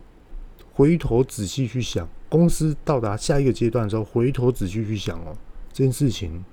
[0.73, 5.37] 回头仔细去想，公司到达下一个阶段的时候，回头仔细去想哦，
[5.73, 6.45] 这件事情。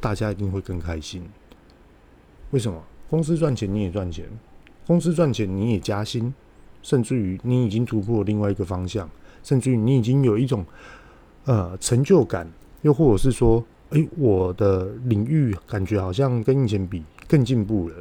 [0.00, 1.28] 大家一定会更开心。
[2.52, 2.80] 为什么？
[3.10, 4.24] 公司赚钱你也赚钱，
[4.86, 6.32] 公司赚钱你也加薪，
[6.82, 9.10] 甚至于你已经突破另外一个方向，
[9.42, 10.64] 甚至于你已经有一种
[11.46, 12.48] 呃成就感，
[12.82, 17.94] 又或者是说，诶，我的领域感觉好像跟以前比更进步了，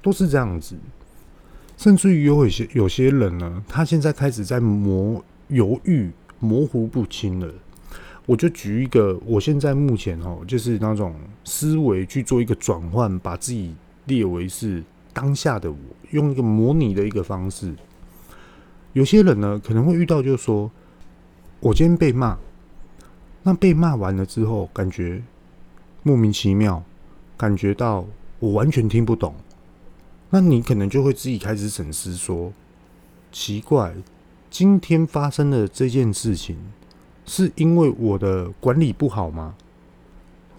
[0.00, 0.76] 都是这样子。
[1.76, 7.52] 甚至于有一些有些人呢，他现在开始在模犹豫、模糊不清了。
[8.24, 13.74] 我就举一个，我现在目前哦，就是那种思维去做一个转换，把自己
[14.06, 15.78] 列为是当下的我，
[16.10, 17.72] 用一个模拟的一个方式。
[18.94, 20.70] 有些人呢，可能会遇到，就是说，
[21.60, 22.36] 我今天被骂，
[23.42, 25.22] 那被骂完了之后，感觉
[26.02, 26.82] 莫名其妙，
[27.36, 28.04] 感觉到
[28.38, 29.34] 我完全听不懂，
[30.30, 32.52] 那你可能就会自己开始审视说，
[33.32, 33.94] 奇怪，
[34.50, 36.56] 今天发生的这件事情。
[37.28, 39.56] 是因为我的管理不好吗？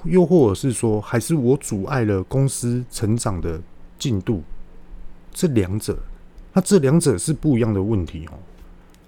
[0.04, 3.62] 又或者是说，还是我阻碍了公司成长的
[3.98, 4.44] 进度？
[5.32, 5.98] 这两者，
[6.52, 8.34] 那这两者是不一样的问题哦。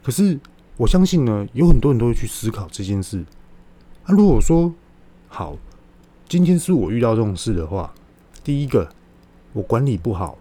[0.02, 0.40] 可是
[0.78, 3.26] 我相信呢，有很多人都会去思考这件事。
[4.06, 4.74] 那如果说
[5.28, 5.58] 好，
[6.30, 7.94] 今天是我遇到这种事的话，
[8.44, 8.90] 第一个，
[9.54, 10.38] 我管理不好，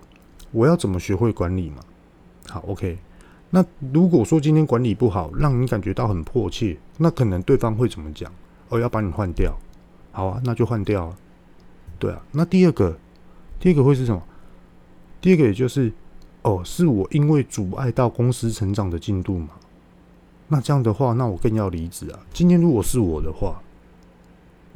[0.52, 1.76] 我要怎么学会管理嘛？
[2.48, 2.98] 好，OK。
[3.50, 8.30] 那如果说今天管理不好，让你感觉到很迫切，那可能对方会怎么讲？
[8.68, 9.56] 哦，要把你换掉，
[10.12, 11.14] 好啊，那就换掉。
[11.98, 12.96] 对啊，那第二个，
[13.58, 14.22] 第二个会是什么？
[15.20, 15.92] 第二个也就是，
[16.42, 19.48] 哦，是我因为阻碍到公司成长的进度嘛？
[20.46, 22.20] 那这样的话，那我更要离职啊。
[22.32, 23.60] 今天如果是我的话，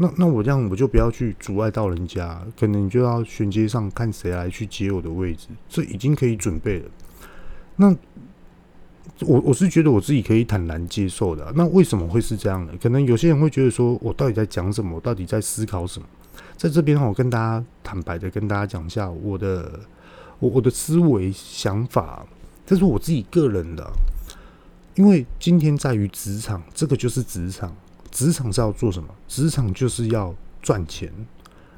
[0.03, 6.91] 那那我这样我就不要去阻碍到人家，可能你就要衔接上看谁来去接我的位置，这已经可以准备了。
[7.76, 7.97] 那。
[9.26, 11.53] 我我是觉得我自己可以坦然接受的。
[11.55, 12.72] 那为什么会是这样呢？
[12.83, 14.97] 可能有些人会觉得说，我到底在讲什么？
[14.97, 16.07] 我到底在思考什么？
[16.57, 19.79] 在这边，我跟大家坦白的跟大家讲一下我的
[20.41, 22.26] 我我的思维想法，
[22.66, 23.89] 这是我自己个人的。
[24.97, 27.72] 因为今天在于职场，这个就是职场，
[28.13, 29.09] 职场是要做什么？
[29.27, 30.33] 职场就是要
[30.63, 31.13] 赚钱。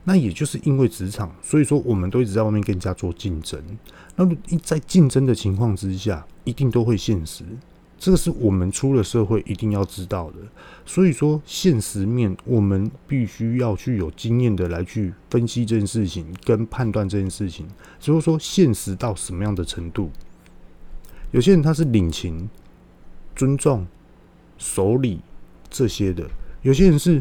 [0.07, 3.59] 那也就是因为职场，所以说我们都一直在外面跟人家做竞争。
[4.17, 4.29] 那
[4.63, 7.43] 在竞争的情况之下，一定都会现实，
[7.99, 10.37] 这个是我们出了社会一定要知道的。
[10.85, 17.67] 所以说，现实面我们必须要去有经验的来去分析这件事情，跟判断这件事情。
[17.99, 20.11] 所以说，现实到什么样的程度？
[21.31, 22.51] 有些人他是领情、
[23.35, 23.87] 尊重、
[24.59, 25.21] 守礼
[25.75, 26.23] 这些的；
[26.63, 27.21] 有些人是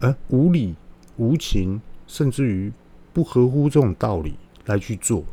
[0.00, 0.74] 呃无理、
[1.16, 2.70] 无情，甚至于
[3.14, 4.34] 不合乎这种道理
[4.66, 5.24] 来去做。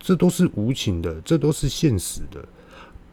[0.00, 2.44] 这都是无情的，这都是现实的，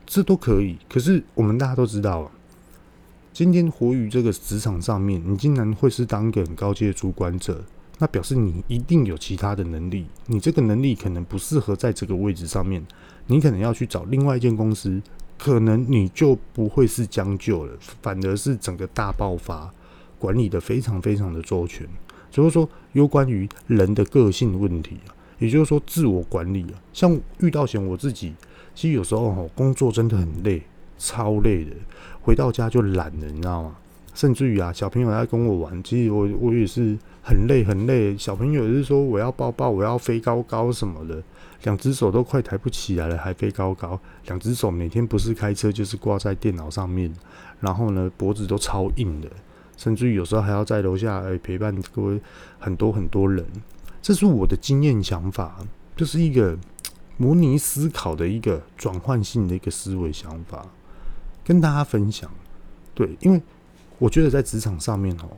[0.07, 0.77] 这都可以。
[0.89, 2.31] 可是我们大家都知道啊，
[3.31, 7.63] 今天活于这个职场上面，你竟然会是当个很高阶的主管者，
[7.99, 10.07] 那表示你一定有其他的能力。
[10.25, 12.83] 你这个能力可能不适合在这个位置上面，
[13.27, 14.99] 你可能要去找另外一间公司，
[15.37, 19.71] 可能你就不会是将就了，反而是整个大爆发，
[20.17, 21.87] 管理的非常非常的周全。
[22.31, 25.15] 所以说，有关于人的个性问题啊。
[25.37, 28.33] 也就是说，自我管理啊，像遇到嫌我自己，
[28.73, 30.61] 其实有时候哈，工作真的很累，
[30.97, 31.71] 超累的，
[32.21, 33.75] 回到家就懒了，你知道吗？
[34.13, 38.17] 甚至于啊，小朋友在跟我玩，其实我我也是很累很累。
[38.17, 41.21] 小朋友也是说我要抱抱，我要飞高高什么的，
[41.63, 47.13] 两只手都快抬不起来了，还飞高高，两只手每天不是开车就是挂在电脑上面，
[47.59, 49.29] 然后呢，脖子都超硬的，
[49.77, 52.21] 甚至于有时候还要在楼下哎陪伴各位
[52.59, 53.45] 很多很多人。
[54.01, 56.55] 这是我的经验想法，就是一个
[57.17, 60.67] 模拟思考的一个转换性的一个思维想法，
[61.43, 62.29] 跟大家分享。
[62.93, 63.41] 对，因为
[63.97, 65.37] 我觉得在职场上面哦，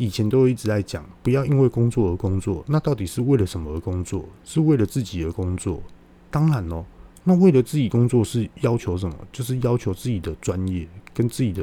[0.00, 2.64] 以前都一直在讲，不要因为工作而工作。
[2.66, 4.24] 那到底是为了什么而工作？
[4.44, 5.82] 是为了自己而工作？
[6.30, 6.86] 当然喽，
[7.22, 9.14] 那为了自己工作是要求什么？
[9.30, 11.62] 就是要求自己的专业、跟自己的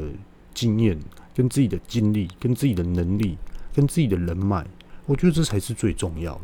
[0.53, 0.99] 经验、
[1.33, 3.35] 跟自己的经历、跟自己的能力、
[3.73, 4.63] 跟自己的人脉。
[5.07, 6.41] 我觉得这才是最重要的，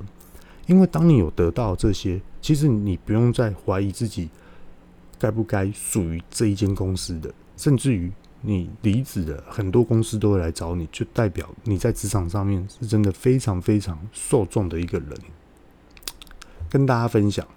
[0.66, 4.30] 因为当你有得到这些，其实你不用再怀疑自己
[5.20, 8.12] 该不该属于这一间公司的，甚至于
[8.46, 15.10] 你离职了，很多公司都会来找你，就代表你在职场上面是真的非常非常受重的一个人，
[16.70, 17.48] 跟大家分享。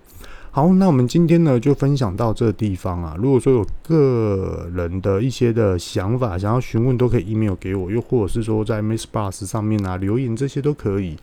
[0.53, 3.15] 好，那我们今天呢就分享到这个地方啊。
[3.19, 11.19] 如果说有个人的一些的想法，想要询问，都可以 email 给我，又或者是说在 MixerBox 上面啊留言，这些都可以。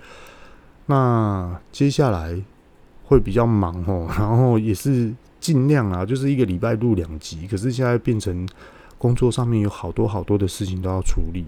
[0.85, 2.39] 那接下来
[3.05, 7.47] 会比较忙哦，然后也是尽量啊，就是一个礼拜录两集。
[7.47, 8.47] 可是现在变成
[9.03, 11.45] 工作上面有好多好多的事情都要处理，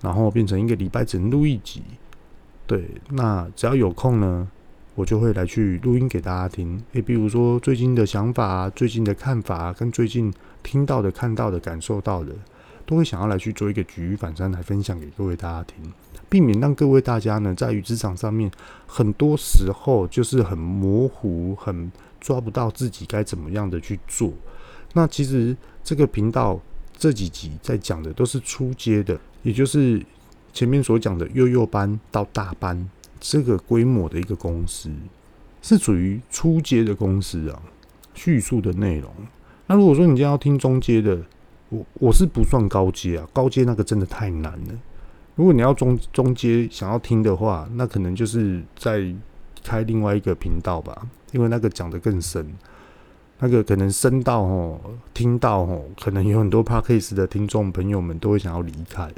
[0.00, 1.82] 然后变成一个礼拜只能录一集。
[2.64, 4.48] 对，那只要有空呢。
[4.94, 10.32] 我就会来去录音给大家听，诶，比如说最近的想法，最近的看法，跟最近
[10.62, 12.32] 听到的、看到的、感受到的，
[12.86, 15.92] 都会想要来去做一个举一反三来分享给各位大家听，
[16.30, 18.50] 避免让各位大家呢在于职场上面，
[18.86, 24.32] 很多时候就是很模糊、很抓不到自己该怎么样的去做。
[24.94, 26.58] 那其实这个频道
[26.96, 30.04] 这几集在讲的都是初阶的，也就是
[30.52, 32.88] 前面所讲的幼幼班到大班。
[33.18, 34.90] 这个规模的一个公司
[35.62, 37.62] 是属于初阶的公司啊，
[38.14, 39.10] 叙述的内容。
[39.66, 41.18] 那如果说你今天要听中阶的，
[41.70, 44.78] 我我是不算高阶啊，高阶那个真的太难了。
[45.34, 49.12] 如果你要中中阶想要听的话，那可能就是在
[49.64, 52.46] 开另外一个频道吧，因为那个讲得更深，
[53.38, 54.80] 那个可能深到哦，
[55.12, 59.10] 听到哦，可能有很多 Podcast 的听众朋友们都会想要离开。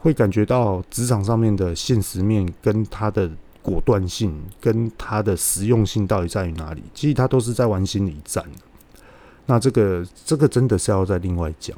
[0.00, 3.28] 会感觉到职场上面的现实面，跟它的
[3.62, 6.82] 果断性，跟它的实用性到底在于哪里？
[6.94, 8.44] 其实它都是在玩心理战。
[9.46, 11.76] 那这个这个真的是要再另外讲。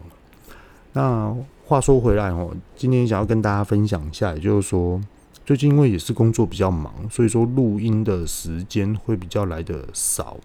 [0.93, 5.01] 那话说回来哦，今天想要跟大家分享一下，也就是说，
[5.47, 10.37] 最近因为也是工作比较忙，所以说录音的时间会比较来的少。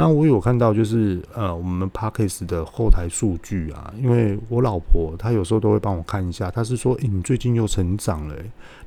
[0.00, 8.34] 那我有看到，就是呃，我们 Podcast 的后台数据啊，因为我老婆她有时候都会帮我看一下，她是说，诶，你最近又成长了，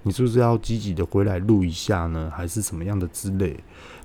[0.02, 2.32] 你是不是要积极的回来录一下呢？
[2.36, 3.56] 还是什么样的之类？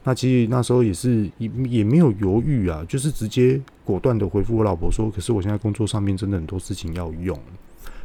[0.05, 7.35] 那其实那时候也是也也没有犹豫啊，就是直接果断的回复我老婆说，可是我现在工作上面真的很多事情要用，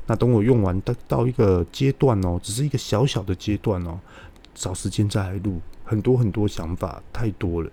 [0.08, 3.99] 那等我用完到到一个阶段哦，只是一个小小的阶段哦，
[4.56, 7.70] 找时间再来录，很多很多想法太多了。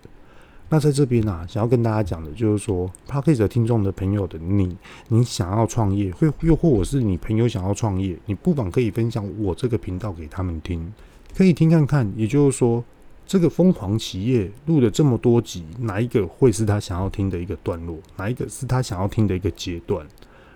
[0.72, 4.76] 那在这边啊，想要跟大家讲的就是说，Podcast 听众的朋友的你，
[5.08, 10.92] 你想要创业，会又或者是你朋友想要创业，你不妨可以分享我这个频道给他们听，
[11.36, 12.10] 可以听看看。
[12.16, 12.84] 也就是说，
[13.26, 17.98] 这个疯狂企业录了这么多集，哪一个会是他想要听的一个段落？
[18.16, 20.06] 哪一个是他想要听的一个阶段？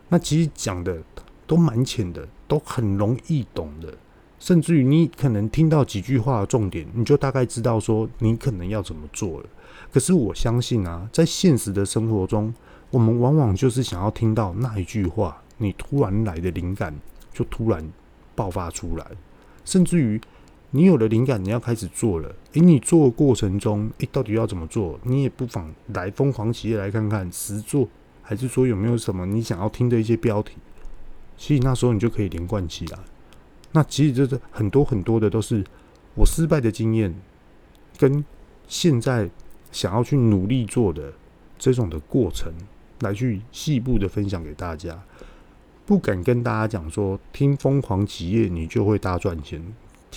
[0.08, 0.96] 那其实讲的
[1.44, 3.92] 都蛮浅的，都很容易懂的，
[4.38, 9.46] 甚至于你可能听到几句话的重点，你就大概知道说你可能要怎么做了。
[9.92, 12.52] 可是我相信啊，在现实的生活中，
[12.90, 16.94] 我们往往就是想要听到那一句话，你突然来的灵感
[17.32, 17.88] 就突然
[18.34, 19.06] 爆发出来，
[19.64, 20.20] 甚至于
[20.70, 22.34] 你有了灵感，你要开始做了。
[22.52, 24.98] 诶，你做的过程中，诶，到底要怎么做？
[25.04, 27.88] 你也不妨来疯狂企业来看看实做，
[28.20, 30.56] 还是说有没有什么你想要听的一些标题？
[31.36, 32.98] 其实那时候你就可以连贯起来。
[33.76, 35.64] 那其实就是很多很多的都是
[36.14, 37.12] 我失败的经验，
[37.98, 38.24] 跟
[38.68, 39.28] 现在
[39.72, 41.12] 想要去努力做的
[41.58, 42.52] 这种的过程，
[43.00, 45.02] 来去细部的分享给大家。
[45.84, 49.60] 不敢跟大家讲说听疯狂企业你就会大赚钱，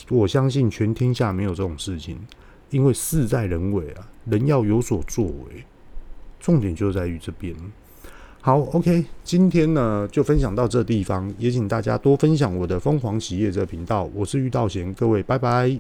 [0.09, 2.19] 我相信全天下没有这种事情，
[2.69, 5.65] 因为事在人为啊，人要有所作为，
[6.39, 7.55] 重点就在于这边。
[8.47, 14.09] 好，OK，今天呢就分享到这地方，也请大家多分享我的疯狂企业这个频道。
[14.15, 15.77] 我是玉道贤，各位拜拜。